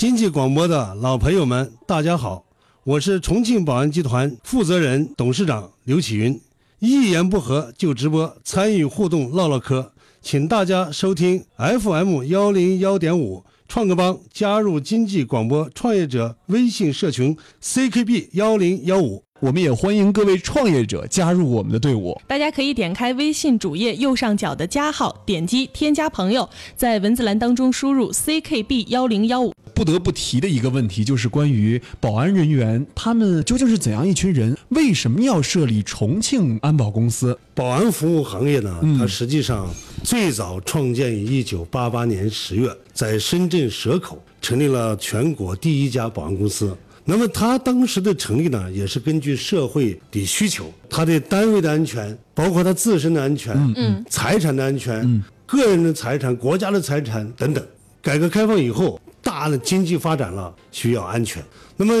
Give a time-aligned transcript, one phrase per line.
[0.00, 2.42] 经济广播的老朋友们，大家好，
[2.84, 6.40] 我是重庆保安集团负责人、董事长刘启云。
[6.78, 9.92] 一言不合就直播，参与互动唠唠嗑，
[10.22, 19.22] 请大家收听 FM 幺零幺点五创客帮，加入经济广播创业者微信社群 CKB 幺零幺五。
[19.40, 22.18] 我们也欢迎各位创业者加入我们的队伍。
[22.26, 29.54] 大家可以点开微信主页右上角的加号，点击添加朋友，在文字栏当中输入 CKB 幺零幺五。
[29.74, 34.56] 不得不提的一个问题就是关于保安人员，他们究竟是怎样一群人？
[34.70, 37.38] 为什么要设立重庆安保公司？
[37.54, 38.80] 保安服务行业呢？
[38.98, 39.68] 它实际上
[40.02, 46.76] 最早创建于一九八八年十月，在深圳蛇口成立了全国第一家保安公司。
[47.04, 57.64] 那么它当时的成立呢，也是根据社会的需求，它的单位的安全，包括它自身的安全，嗯，财产的安全，个人的财产、国家的财产等等。
[58.02, 59.00] 改革开放以后。
[59.22, 61.42] 大的经济发展了，需要安全。
[61.76, 61.92] 那么，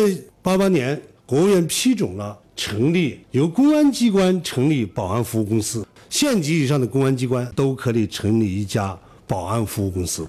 [0.42, 10.26] 八八年国务院批准了成立由公安机关成立保安服务公司，县级以上的公安机关都可以成立一家保安服务公司。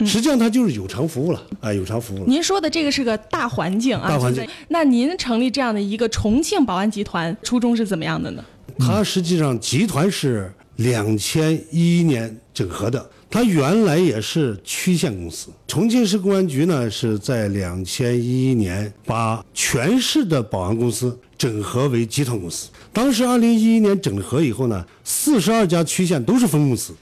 [0.00, 2.24] 实际上，它就是有偿服务了啊，有偿服务。
[2.26, 4.44] 您说的这个是个大环境啊，大环境。
[4.68, 8.44] 那您成立这样的一个重庆保安集团，初衷是怎么样的呢？
[8.78, 13.08] 它实际上集团是两千一一年整合的。
[13.34, 22.68] 它原来也是区县公司，重庆市公安局呢是在两千一一年把全市的保安公司整合为集团公司。
[22.92, 26.94] 当时二零一一年整合以后呢，四十二家区县都是分公司，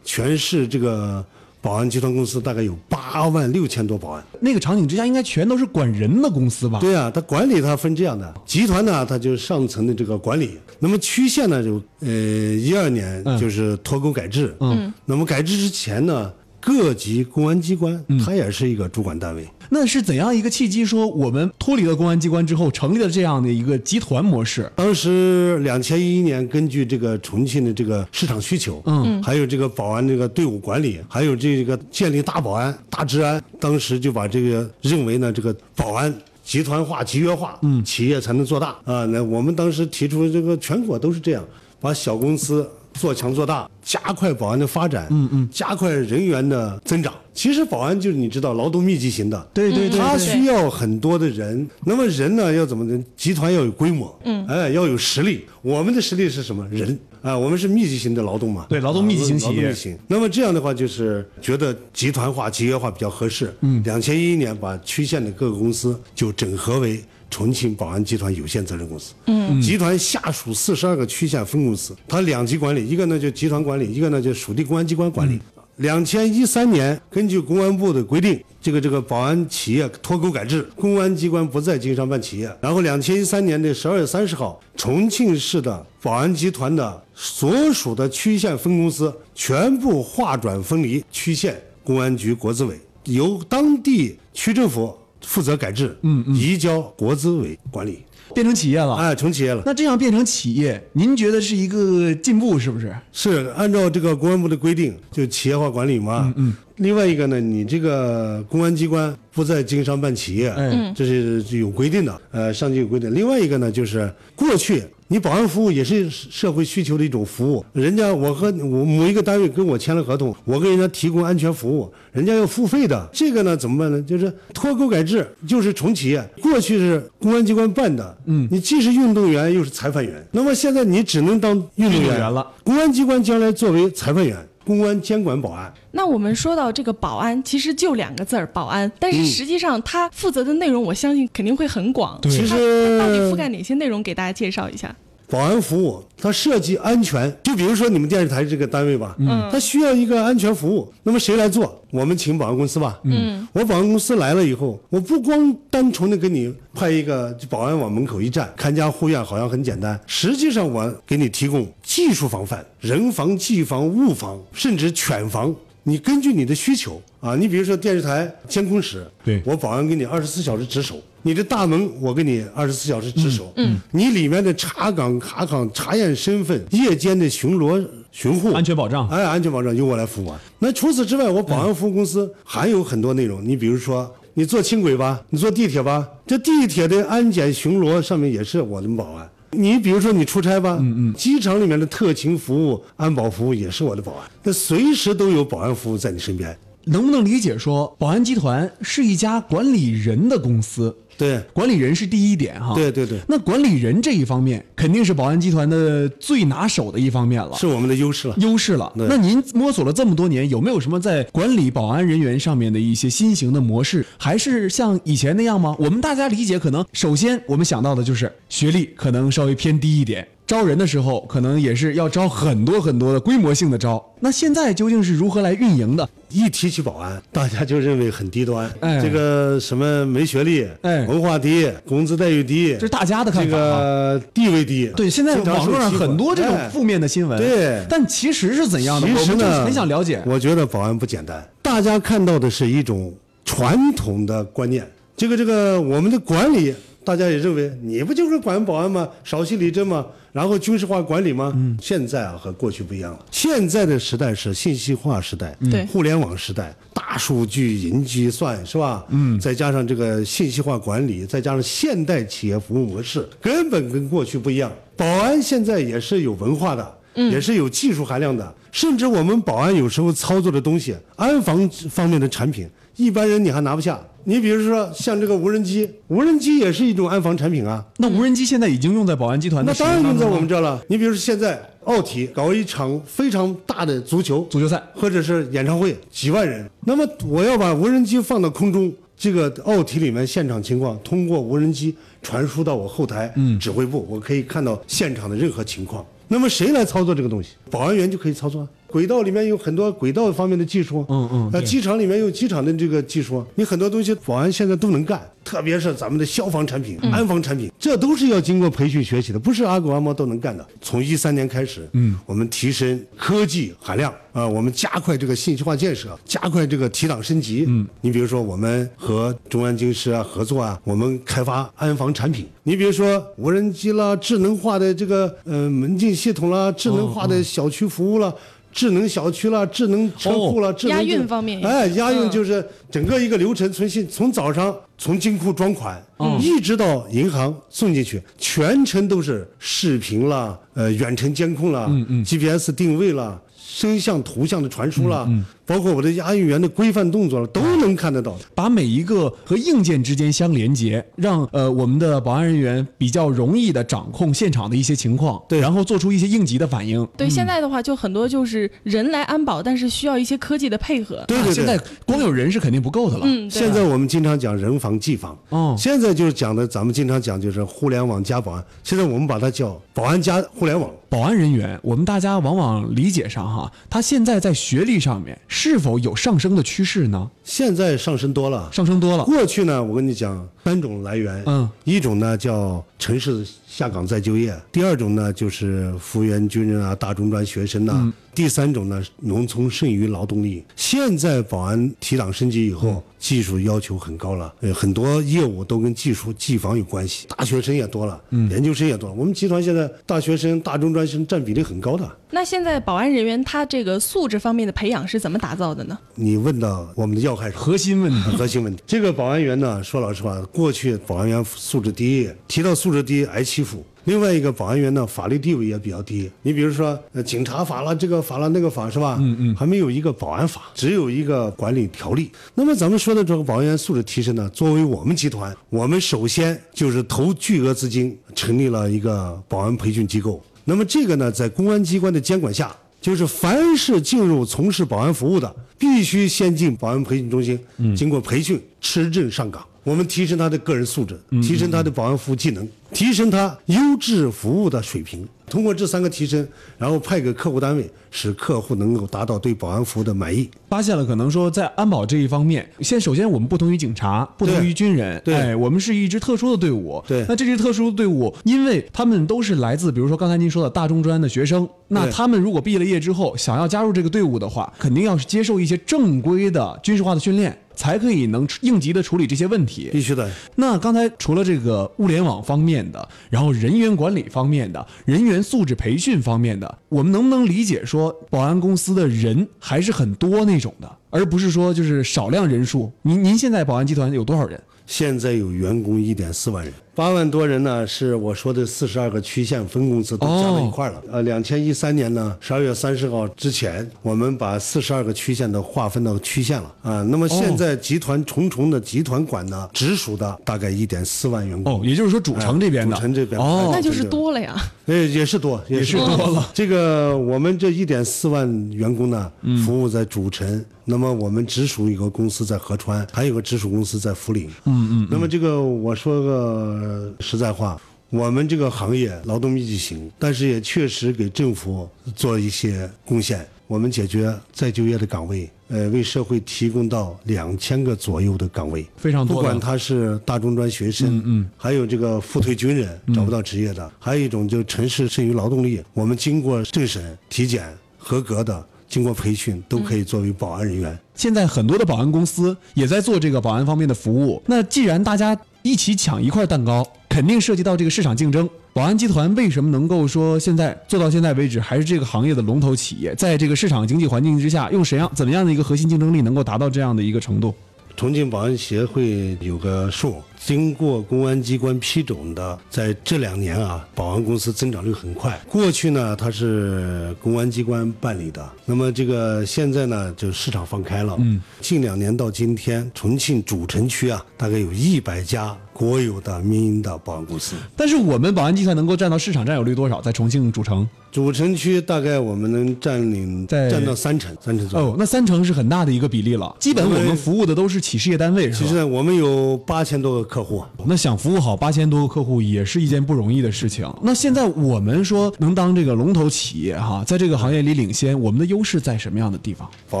[0.04, 1.24] 全市这个。
[1.62, 6.80] 保安集团公司大概有八万六千多保安，那个场景之下应该全都是管人的公司吧？
[6.80, 8.34] 对啊，它管理它分这样的。
[8.44, 16.32] 集团呢，它就是上层的这个管理，那么区县呢就呃一二年就是脱钩改制，嗯，那么改制之前呢。
[16.62, 19.44] 各级公安机关，它也是一个主管单位。
[19.68, 20.84] 那是怎样一个契机？
[20.84, 24.70] 说我们脱离了公安机关之后，成立了这样的一个集团模式。
[24.76, 36.14] 当时两千一一年，根据这个重庆的这个市场需求，嗯，还有这个保安这个队伍管理，还有这个建立大保安、大治安，当时就把这个认为呢，这个保安
[36.44, 39.04] 集团化、集约化，嗯，企业才能做大啊。
[39.06, 41.44] 那我们当时提出这个全国都是这样，
[41.80, 42.68] 把小公司。
[42.94, 47.12] 做强做大，加快保安的发展，嗯嗯，加快人员的增长。
[47.34, 51.66] 其实保安就是你知道劳动密集型的，对对对，他需要很多的人。
[51.84, 53.02] 那么人呢要怎么呢？
[53.16, 55.44] 集团要有规模，嗯，哎，要有实力。
[55.62, 56.66] 我们的实力是什么？
[56.68, 59.98] 人啊，我们是密集型的劳动嘛，对，劳动密集型企业。
[60.08, 63.54] 那么这样的话就是觉得集团化、集约化比较合适。
[63.62, 67.02] 嗯，两千一一年把区县的各个公司就整合为。
[67.32, 75.40] 重庆保安集团有限责任公司，嗯，集团下属四十二个区县分公司，它两级管理，一个呢就集团管理，一个呢就属地公安机关管理。
[75.76, 82.54] 两千一三年，根据公安部的规定，这个这个保安企业脱钩改制，公安机关不再经商办企业。
[82.60, 94.94] 然后两千一三年的十二月三十号，重庆市的保安集团的所属的区县分公司全部划转分离，区县公安局国资委由当地区政府。
[95.24, 98.00] 负责改制，嗯嗯，移交国资委管理，
[98.34, 99.62] 变成企业了，哎，成企业了。
[99.64, 102.94] 那这样变成企业，您觉得是一个进步，是不是？
[103.12, 106.32] 是按照这个公安部的规定，就企业化管理嘛。
[106.36, 106.56] 嗯嗯。
[106.76, 113.14] 另外一个呢，你这个公安机关不再经商办企业，嗯，这是有规定的，呃，上级有规定。
[113.14, 114.82] 另外一个呢，就是过去。
[115.12, 124.00] 你保安服务也是社会需求的一种服务，人家我和我某一个单位跟我签了合同，我给人家提供安全服务，人家要付费的，这个呢怎么办呢？
[124.00, 126.18] 就是脱钩改制，就是重启。
[126.40, 132.50] 过去是公安机关办的，嗯，你既是运动员又是裁判员，那么现在你只能当运动员了。
[132.64, 134.34] 公安机关将来作为裁判员。
[134.64, 142.20] 公安监管保安，那我们说到这个保安，其实就两个字儿保安，但是实际上他负责的内容，我相信肯定会很广。
[142.22, 144.94] 其实到底覆盖哪些内容，给大家介绍一下。
[145.32, 151.82] 保安服务，它涉及安全，就比如说你们电视台这个单位吧，嗯，它需要一个安全服务，那么谁来做？
[151.90, 165.54] 我们请保安公司吧，嗯，我保安公司来了以后，我不光单纯的给你派一个保安往门口一站，看家护院好像很简单，实际上我给你提供技术防范，人防、技防、物防，甚至犬防。
[165.84, 173.52] 你根据你的需求啊，你比如说电视台监控室，对我保安给你二十四小时值守；你的大门我给你二十四小时值守。
[173.56, 180.32] 嗯，你里面的查岗、卡岗、查验身份、夜间的巡逻、巡护、安全保障，哎，安全保障由我来服务。
[180.58, 183.42] 那除此之外，我保安服务公司还有很多内容。
[183.46, 189.28] 你比如说，你坐轻轨吧，你坐地铁吧，这地铁的安检巡逻上面也是我的保安。
[189.54, 196.56] 你比如说你出差吧，嗯嗯，机场里面的特勤服务、安保服务也是我的保安，那随时都有保安服务在你身边。
[196.86, 200.96] 能不能理解说，保安集团是一家管理人的公司？
[201.22, 202.74] 对管理人是第一点哈。
[202.74, 207.56] 对对对，那管理人这一方面，肯定是保安集团的最拿手的一方面了。
[207.56, 208.34] 是我们的优势了。
[208.38, 208.92] 优势了。
[208.96, 214.04] 对那您摸索了这么多年，有没有什么在管理保安人员上面的一些新型的模式？
[214.18, 215.76] 还是像以前那样吗？
[215.78, 224.04] 我们大家理解，可能首先我们想到的就是学历可能稍微偏低一点，招人的时候可能也是要招很多很多的规模性的招。
[224.20, 226.08] 那现在究竟是如何来运营的？
[226.28, 233.60] 一提起保安，大家就认为很低端，哎这个什么没学历，哎文化低，工资待遇低，这是大家的看这法这。
[233.60, 234.90] 个地位低。
[234.96, 239.06] 对，现在网络上很多这种哎负面的新闻，对但其实是怎样的？
[239.06, 240.22] 其实我们就是呢，很想了解。
[240.26, 243.12] 我觉得保安不简单，大家看到的是一种
[243.44, 244.86] 传统的观念。
[245.14, 246.74] 这个这个，我们的管理，
[247.04, 249.06] 大家也认为你不就是管保安吗？
[249.22, 250.06] 少息理政吗？
[250.32, 251.52] 然后军事化管理吗？
[251.54, 253.24] 嗯，现在啊和过去不一样了。
[253.30, 259.04] 现在的时代是信息化时代，对互联网时代，大数据、云计算是吧？
[259.10, 264.72] 嗯，再加上这个信息化管理，再加上现代企业服务模式，根本跟过去不一样。
[264.96, 266.98] 保安现在也是有文化的。
[267.14, 272.66] 也是有技术含量的，甚至我们保安有时候操作的东西，安防方面的产品，
[272.96, 274.00] 一般人你还拿不下。
[274.24, 277.84] 你比如说像这个无人机，无人机也是一种安防产品啊。
[277.98, 280.82] 那无人机现在已经用在保安集团的那当然用在我们这这儿了。
[280.88, 284.82] 你比如说现在奥体搞一场非常大的足球足球赛。
[284.94, 286.66] 或者是演唱会，几万人。
[286.86, 296.02] 那么我要把无人机放到空中，这个奥体里面现场情况通过无人机传输到我后台指挥部，我可以看到现场的任何情况。
[296.32, 297.50] 那么谁来操作这个东西？
[297.70, 298.68] 保安员就可以操作啊。
[298.92, 310.66] 轨道里面有很多轨道方面的技术，嗯嗯呃，机场里面有机场的这个技术，你很多东西保安现在都能干，特别是咱们的消防产品、安防产品，这都是要经过培训学习的，不是阿狗阿猫都能干的。
[310.82, 317.64] 从一三年开始，嗯，我们提升科技含量啊、我们加快这个信息化建设，加快这个提档升级。
[317.68, 322.46] 嗯，你比如说我们和中安京师啊合作啊，我们开发安防产品。
[322.62, 328.32] 你比如说无人机啦，智能化的这个呃门禁系统啦，智能化的小区服务啦。
[328.72, 336.02] 智能小区啦，智能车库啦，智能押运方面哎，押运嗯就是整个一个流程，从信从早上从金库装款，
[336.40, 341.86] 一直到银行送进去，全程都是视频啦，呃，远程监控啦、
[342.24, 343.40] GPS 定位啦。
[343.74, 345.26] 声像、图像的传输啦，
[345.66, 348.36] 包括我的押运员的规范动作了，都能看得到。
[348.54, 357.06] 把每一个和硬件之间相连接，让呃我们的保安人员比较容易的掌控现场的一些情况，对然后做出一些应急的反应。
[357.16, 361.24] 对，现在的话就很多就是人来安保，但是需要一些科技的配合。
[361.28, 363.22] 对对对，现在光有人是肯定不够的了。
[363.24, 370.90] 嗯，现在我们经常讲人防技防，哦现在就是讲的，咱们经常讲就是互联网加保安，现在我们把它叫保安加互联网。
[371.08, 377.30] 保安人员，我们大家往往理解上哈，他现在在学历上面是否有上升的趋势呢？
[377.44, 379.24] 现在上升多了，上升多了。
[379.24, 390.64] 过去呢，我跟你讲三种来源，嗯，一种呢叫城市下岗再就业，第二种呢就是服务员、军人啊、大中专学生呐、嗯第三种呢农村剩余劳动力。
[390.74, 399.14] 现在保安提档升级以后，嗯技术要求很高了，呃，很多业务都跟技术技防有关系，大学生也多了，嗯研究生也多了。
[399.14, 402.10] 我们集团现在大学生、大中专生占比例很高的。
[402.30, 405.98] 那现在保安人员他这个素质方面的培养是怎么打造的呢？
[406.14, 408.82] 你问到我们的要害是核心问题，核心问题。
[408.86, 413.82] 这个保安员呢，说老实话，过去保安员素质低，提到素质低挨欺负。
[414.04, 416.30] 另外一个保安员呢，法律地位也比较低。
[416.42, 419.16] 你比如说，呃，警察法了，这个法了，那个法是吧？
[419.18, 422.30] 嗯嗯，还没有一个保安法，只有一个管理条例。
[422.54, 430.42] 那么咱们说的这个保安员素质提升呢，作为我们集团，我们首先就是投巨额资金成立了一个保安培训机构。
[430.64, 437.58] 那么这个呢，在公安机关的监管下，就是凡是进入从事保安服务的，必须先进保安培训中心，
[437.96, 439.62] 经过培训，持证上岗。
[439.82, 445.26] 我们提升他的个人素质，提升他的保安服务技能，提升他优质服务的水平。
[445.52, 450.48] 通过这三个提升，然后派给客户单位，使客户能够达到对保安服务的满意。
[450.70, 457.04] 发现了可能说在安保这一方面，现首先我们不同于警察，不同于军人，对哎，我们是一支特殊的队伍。
[457.06, 469.88] 对那这支特殊的队伍，因为他们都是来自，比如说刚才您说的大中专的学生，那他们如果毕了业之后想要加入这个队伍的话，肯定要是接受一些正规的军事化的训练，才可以能应急的处理这些问题。
[469.92, 480.96] 必须的，那刚才除了这个物联网方面的，然后人员管理方面的，人员素质培训方面的，我们能不能理解说，保安公司的人还是很多那种的？
[481.10, 482.90] 而不是说就是少量人数。
[483.02, 484.60] 您您现在保安集团有多少人？
[484.86, 491.02] 现在有员工一点四万人，八万多人呢，是我说的四十二个区县分公司都加到一块儿了。
[491.10, 497.02] 呃，两千一三年呢，十二月三十号之前，我们把四十二个区县都划分到区县了啊。
[497.08, 501.80] 那么现在集团重重的集团管呢，直属的大概一点四万员工。
[501.80, 504.54] 哦，也就是说主城这边的，主城这边哦那就是多了呀。
[504.84, 506.50] 呃，也是多，也是多了。
[506.52, 509.32] 这个我们这一点四万员工呢，
[509.64, 510.62] 服务在主城。
[510.84, 514.50] 那么我们直属一个公司在合川，还有个直属公司在涪陵。
[514.64, 515.08] 嗯嗯。
[515.08, 516.81] 那么这个我说个
[517.20, 523.46] 实在话，我们这个行业劳动密集型，但是也确实给政府做一些贡献。
[523.68, 540.98] 我们解决再就业的岗位，呃，为社会提供到两千个左右的岗位，非常多不管他是大中专学生，嗯嗯，还有这个复退军人找不到职业的，还有一种就是城市剩余劳动力，我们经过政审、体检合格的，经过培训都可以作为保安人员。
[541.14, 544.42] 现在很多的保安公司也在做这个保安方面的服务。
[544.44, 548.48] 那既然大家一起抢一块蛋糕，肯定涉及到这个市场竞争。
[548.72, 553.14] 保安集团为什么能够说现在做到现在为止还是这个行业的龙头企业？
[553.14, 557.54] 在这个市场经济环境之下，用怎样怎么样的一个核心竞争力能够达到这样的一个程度？
[557.96, 565.40] 重庆保安协会有个数，经过公安机关批准的，在这两年啊，保安公司增长率很快。
[565.48, 571.16] 过去呢，它是公安机关办理的，那么这个现在呢，就市场放开了。
[571.20, 577.54] 嗯，近两年到今天，重庆主城区啊，大概有一百家国有的民营的保安公司。
[577.76, 580.00] 但是我们保安集团能够占到市场占有率多少？
[580.00, 580.88] 在重庆主城？
[581.12, 584.86] 主城区大概我们能占领在占到三成，三成左右。
[584.86, 586.56] 哦，那三成是很大的一个比例了。
[586.58, 588.56] 基本我们服务的都是企事业单位，是吧？
[588.58, 590.64] 其实呢，我们有八千多个客户。
[590.86, 593.86] 那想服务好八千多个客户也是一件不容易的事情。
[594.00, 599.68] 那现在我们说能当这个龙头企业哈，在这个行业里领先，我们的优势在什么样的地方？
[599.90, 600.00] 保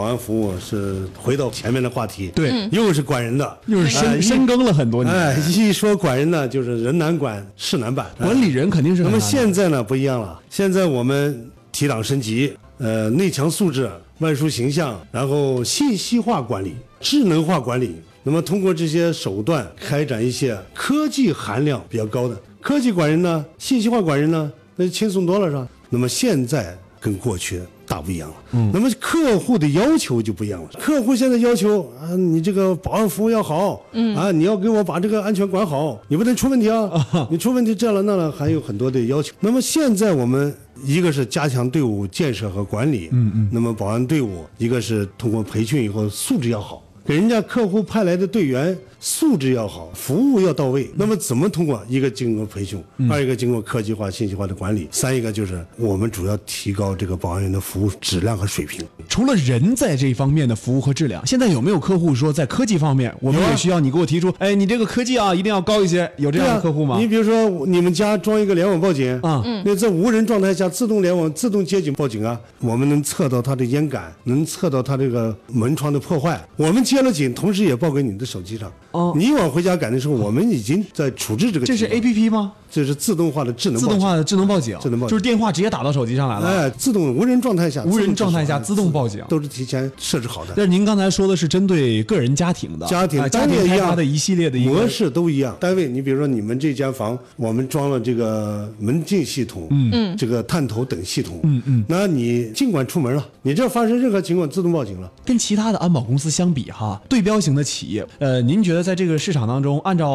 [0.00, 5.14] 安服务是回到前面的话题，对，又是管人的，又是哎深深耕了很多年。
[5.14, 8.06] 哎，一说管人呢，就是人难管，事难办。
[8.16, 17.96] 管理人肯定是那么现在呢不一样了，现在我们提档升级，呃，内强素质、外疏形象，然后信息化管理、智能化管理。
[18.24, 25.66] 那么通过这些手段，开展一些科技含量比较高的科技管人呢，信息化管人呢，那就轻松多了，是吧？
[25.90, 28.36] 那么现在跟过去大不一样了。
[28.52, 30.68] 嗯，那么客户的要求就不一样了。
[30.78, 36.88] 客户现在要求啊，你这个保安服务要好，嗯啊，你要给我把这个安全管好，你不能出问题啊，
[37.28, 39.34] 你出问题这了那了，还有很多的要求。
[39.40, 46.80] 那么现在我们一个是加强队伍建设和管理，嗯嗯，那么保安队伍一个是通过培训以后素质要好。
[47.04, 50.88] 给人家客户派来的队员素质要好，服务要到位。
[50.94, 51.84] 那么怎么通过？
[51.88, 52.80] 一个经过培训，
[53.10, 58.80] 二一个经过科技化、信息化的管理，三一个就是我们主要提高这个保安员的服务质量和水平。
[59.08, 67.08] 除了人在这一方面的服务和质量，现在有没有客户说在科技方面，我们也需要你给我提出，哎，你这个科技啊一定要高一些，有这样的客户吗你？
[67.08, 76.40] 比如说，你们家装一个联网报警啊那在无人状态下自动联网、自动接警报警啊，我们能测到它的烟感，能测到它这个门窗的破坏。
[76.56, 78.72] 我们接了警，同时也报给你的手机上。
[78.92, 81.66] 哦你往回家赶的时候，我们已经在处置这个。
[81.66, 82.52] 这是 A P P 吗？
[82.72, 85.10] 这是自动化的智能自动化的智能报警，智能报警。
[85.10, 86.46] 就是电话直接打到手机上来了。
[86.46, 89.22] 哎，自动无人状态下，无人状态下自自动报警。
[89.28, 90.54] 都是提前设置好的。
[90.56, 93.78] 但是您刚才说的是针对个人家庭的家庭啊家庭单位一样。
[93.78, 95.54] 开发的一系列的一个模式都一样。
[95.60, 99.90] 单位，你比如说你们这间房，我们装了这个门禁系统，嗯。
[99.92, 105.12] 嗯，这个探头等系统，嗯嗯，那你尽管出门了，你这发生任何情况自动报警了。
[105.24, 110.08] 跟其他的安保公司相比哈，对标型的企业，呃，您觉得在这个市场当中，按照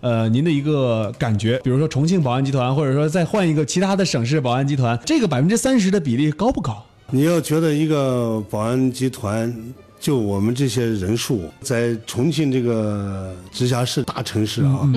[0.00, 6.80] 呃您的一个感觉，比如说重庆保安集团，或者说再换一个其他的省市保安集团，这个百分之三十的比例高不高？
[7.10, 9.52] 你要觉得一个保安集团，
[9.98, 14.88] 就我们这些人数，在重庆这个直辖市大城市啊，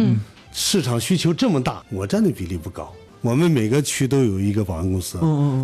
[0.53, 2.93] 市场需求这么大，我占的比例不高。
[3.22, 5.17] 我们每个区都有一个保安公司，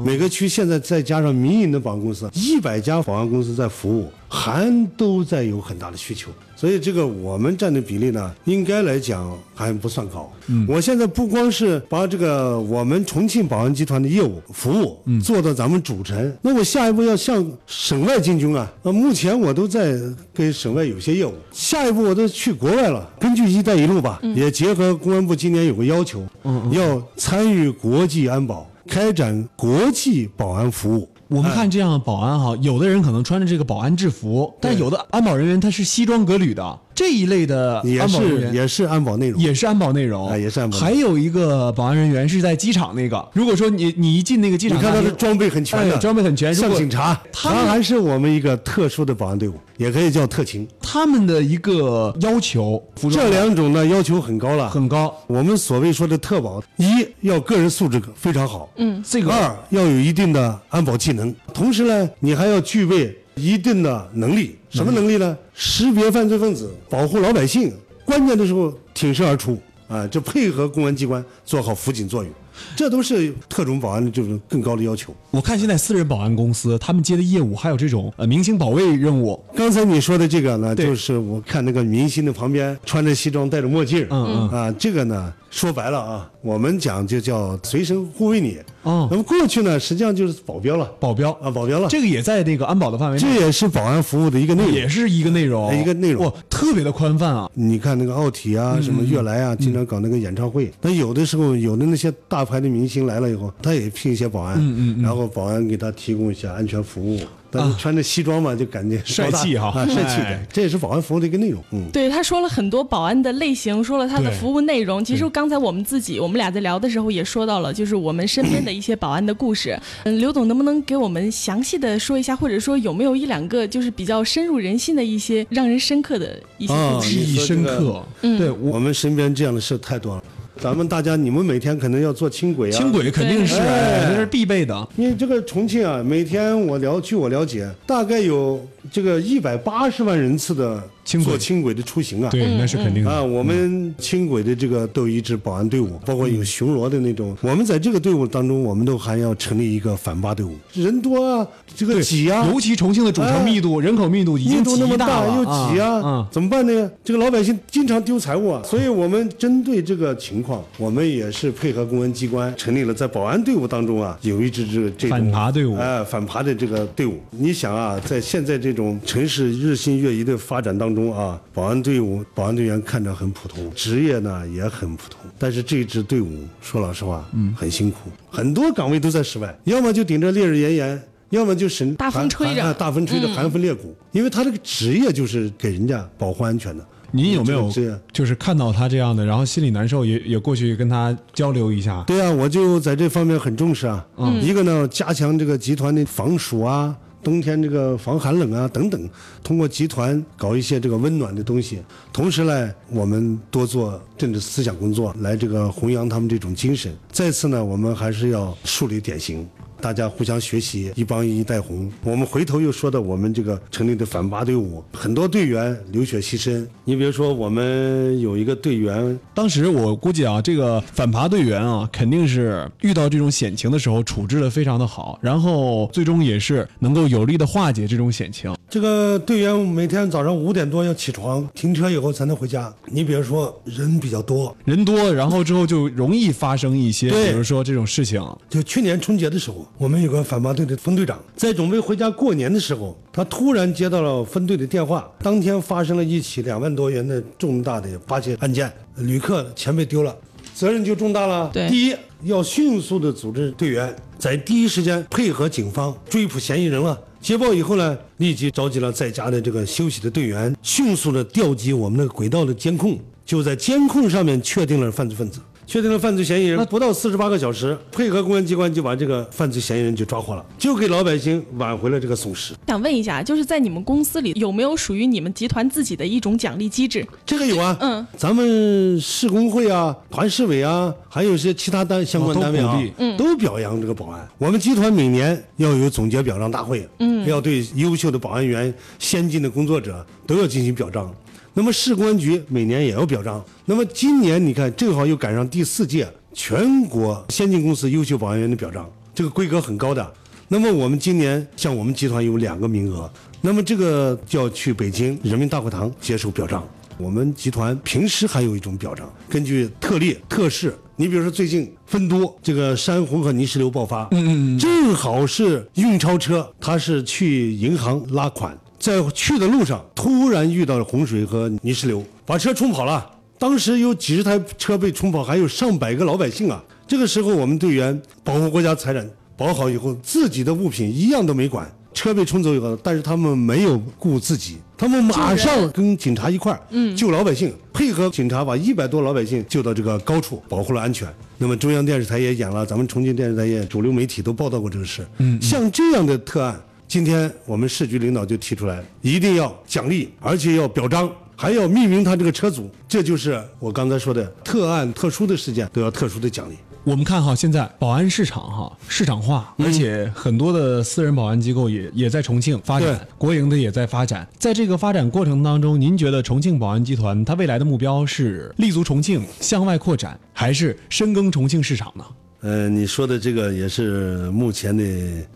[0.04, 6.30] 每个区现在再加上民营的保安公司，一百家保安公司在服务，还都在有很大的需求。
[6.56, 10.32] 所以这个我们占的比例呢，应该来讲还不算高。
[10.68, 18.68] 我现在不光是把这个我们重庆保安集团的业务服务做到咱们主城，那我下一步要向省外进军啊。
[18.82, 20.00] 那目前我都在
[20.34, 23.08] 跟省外有些业务，下一步我都去国外了。
[23.20, 26.26] 根据“一带一路”吧，也结合公安部今年有个要求，
[26.72, 31.08] 要参与国际安保，开展国际保安服务。
[31.30, 38.50] 我们看这样的保安哈，有的人可能穿着这个保安制服，但有的安保人员他是西装革履的，这一类的也安保人员。
[38.50, 39.40] 是也是安保内容。
[39.40, 46.54] 也是安保内容，哎也是安保还有一个保安人员是在机场那个，如果说你你一进那个机场你，看他的装备很全的，哎装备很全。
[46.56, 50.68] 像警察，他还是我们一个特殊的保安队伍，也可以叫特勤。
[50.82, 64.58] 他们的一个要求，服装这两种呢要求很高了，很高，我们所谓说的特保，一要个人素质非常好，嗯，这个二要有一定的安保技能，同时呢，你还要具备一定的能力。
[64.70, 65.38] 什么能力呢？
[65.54, 67.74] 识别犯罪分子，保护老百姓，
[68.06, 72.32] 关键的时候挺身而出啊，就配合公安机关做好辅警作用，
[72.76, 75.14] 这都是特种保安的这种更高的要求。
[75.32, 88.58] 我看现在私人保安公司他们接的业务还有这种呃明星保卫任务，刚才你说的这个呢，就是我看那个明星的旁边穿着西装戴着墨镜，嗯嗯啊，这个呢说白了啊，我们讲就叫随身护卫你。
[88.84, 94.72] 哦那么过去呢，实际上就是保镖了，保镖啊，保镖了，这个也在那个安保的范围内，这也是保安服务的一个内容。
[94.72, 97.50] 也是一个内容，一个内容哇，特别的宽泛啊。
[97.54, 100.72] 你看那个奥体啊，什么悦来啊，经常搞那个演唱会。
[100.82, 104.58] 那有的时候，有的那些大牌的明星来了以后，他也聘一些保安，
[105.02, 107.20] 然后保安给他提供一下安全服务。
[107.50, 111.64] 但是穿着西装嘛，就感觉帅气哈啊，帅气哎的，这也是保安服务的一个内容。
[111.72, 111.90] 嗯。
[111.94, 115.04] 对，他说了很多保安的类型，说了他的服务内容。
[115.04, 119.80] 其实刚才我们自己，我们俩在聊的时候也说到了，就是我们身边的一些保安的故事。
[120.04, 127.10] 嗯，刘总能不能给我们详细的说一下，或者说有没有一两个就是比较深入人心的一些让人深刻的一些啊故事？
[127.10, 130.24] 记忆深刻，嗯对我我们身边这样的事太多了。
[130.60, 132.78] 咱们大家，你们每天可能要坐轻轨啊。
[132.78, 134.88] 轻轨肯定是，对哎这是必备的。
[134.96, 138.60] 因为这个重庆啊，每天我了，据我了解，大概有
[138.92, 142.30] 这个一百八十万人次的轻轨坐轻轨的出行啊。
[142.30, 143.10] 对，那是肯定的。
[143.10, 147.36] 啊，我们轻轨的这个都有一支保安队伍，包括有巡逻的那种。
[147.42, 156.92] 我们在这个队伍当中，我们都还要成立一个反扒队伍，人多啊，这个挤啊，尤其重庆的主城密度、人口密度已经密度那么大了又挤啊，啊，怎么办呢？
[157.06, 167.20] 这个老百姓经常丢财物啊，所以我们针对这个情况，我们也是配合公安机关成立了在保安队伍当中啊，有一支这个这种反扒队伍哎、反扒的这个队伍。
[167.32, 181.02] 你想啊，在现在这种城市日新月异的发展当中啊，保安队伍、保安队员看着很普通，职业呢也很普通，但是这支队伍说老实话，嗯，很辛苦，很多岗位都在室外，要么就顶着烈日炎炎。
[181.32, 186.86] 要么就是大风吹着大风吹着寒风裂骨，因为他这个职业就是给人家保护安全的。
[187.12, 187.70] 您有没有
[188.14, 192.02] 就是看到他这样的，然后心里难受，也也过去跟他交流一下？
[192.08, 194.06] 对啊，我就在这方面很重视啊。
[194.16, 199.10] 嗯，一个呢，加强这个集团的防暑啊，冬天这个防寒冷啊等等，
[199.44, 201.82] 通过集团搞一些这个温暖的东西。
[202.14, 206.96] 同时呢，我们多做政治思想工作，来这个弘扬他们这种精神。
[207.12, 209.48] 再次呢，我们还是要树立典型。
[209.80, 211.92] 大家互相学习，一帮一带红。
[212.04, 216.66] 我们回头又说到我们这个成立的反扒队伍，很多队员流血牺牲。
[216.84, 228.54] 你比如说，我们有一个队员当时我估计啊，这个反扒队员啊，肯定是遇到这种险情的时候处置的非常的好，然后最终也是能够有力的化解这种险情。
[228.70, 232.74] 这个队员每天早上五点多要起床，停车以后才能回家。
[232.88, 238.22] 你比如说人比较多，人多，然后之后就容易发生一些，比如说这种事情。
[238.50, 250.14] 就去年春节的时候，我们有个反扒队的分队长，在准备回家过年的时候，他突然接到了分队的电话，当天发生了一起两万多元的重大的扒窃案件，旅客钱被丢了，
[250.54, 251.50] 责任就重大了。
[251.54, 257.00] 对第一要迅速的组织队员，在第一时间配合警方追捕嫌疑人了。
[257.20, 265.40] 接报以后呢，立即召集了在家的这个休息的队员，迅速的调集我们那个轨道的监控，就在监控上面确定了犯罪分子。
[265.68, 272.54] 确定了犯罪嫌疑人，不到四十八个小时，配合公安机关就把这个犯罪嫌疑人就抓获了，就给老百姓挽回了这个损失。
[272.66, 277.06] 想问一下，就是在你们公司里有没有属于你们集团自己的一种奖励机制？
[277.26, 284.26] 这个有啊，嗯，咱们市工会啊、团市委啊，还有一些其他单相关单位啊嗯都表扬这个保安。
[284.38, 291.14] 我们集团每年要有总结表彰大会，嗯，要对优秀的保安员、先进的工作者都要进行表彰。
[291.58, 293.44] 那么市公安局每年也要表彰。
[293.66, 300.14] 那么今年你看，正好又赶上第四届全国先进公司优秀保安员的表彰，这个规格很高的。
[300.48, 306.64] 那么我们今年像我们集团有两个名额，那么这个就要去北京人民大会堂接受表彰。
[307.00, 323.10] 我们集团平时还有一种表彰，根据特例特事，你比如说最近分都这个山洪和泥石流爆发，嗯嗯，正好是运钞车，他是去银行拉款，在去的路上突然遇到了洪水和泥石流，把车冲跑了。
[323.40, 326.64] 当时有几十台车被冲跑，还有上百个老百姓啊。
[326.88, 341.08] 这个时候，我们队员保护国家财产，保好以后，自己的物品一样都没管，车被冲走以后，但是他们没有顾自己，他们马上跟警察一块儿，嗯，救老百姓，配合警察把一百多老百姓救到这个高处，保护了安全。
[341.38, 345.06] 那么中央电视台也演了，咱们重庆电视台也主流媒体都报道过这个事。
[345.20, 351.12] 嗯，像这样的特案，今天我们市局领导就提出来，一定要奖励，而且要表彰。
[351.40, 356.56] 还要命名他这个车主，这就是我刚才说的特案、特殊的事件都要特殊的奖励。
[356.84, 364.28] 我们看哈，现在保安市场哈市场化，而且很多的私人保安机构也也在重庆发展，国营的也在发展。
[364.40, 372.04] 在这个发展过程当中，您觉得重庆保安集团它未来的目标是立足重庆向外扩展，还是深耕重庆市场呢？
[372.48, 374.82] 呃，你说的这个也是目前的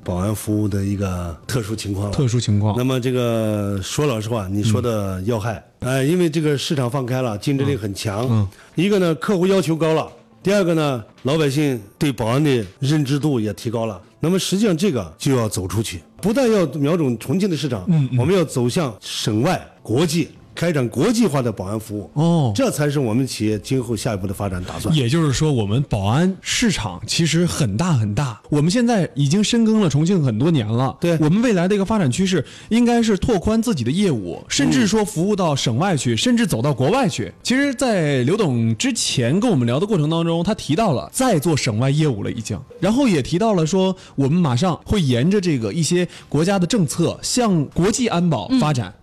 [0.01, 2.09] 保安服务的一个特殊情况。
[2.09, 2.73] 特殊情况。
[2.77, 8.25] 那么这个说老实话，你说的要害，哎，因为这个市场放开了，竞争力很强。
[8.29, 8.47] 嗯。
[8.75, 10.09] 一个呢，客户要求高了；
[10.41, 14.01] 第二个呢，老百姓对保安的认知度也提高了。
[14.21, 20.29] 那么实际上这个就要走出去，不但要瞄准重庆的市场，嗯，我们要走向省外、国际。
[20.53, 24.95] 开展国际化的保安服务哦，这才是我们企业今后下一步的发展打算。
[24.95, 28.41] 也就是说，我们保安市场其实很大很大。
[28.49, 37.31] 我们现在已经深耕了重庆很多年了，对我们未来的一个发展趋势，应该是拓宽自己的业务，甚至说服务到省外去，甚至走到国外去。
[37.41, 48.93] 其实，在刘董之前跟我们聊的过程当中，他提到了在做省外业务了已经，然后也提到了说，我们马上会沿着这个一些国家的政策向国际安保发展。